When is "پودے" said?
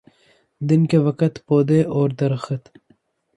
1.45-1.81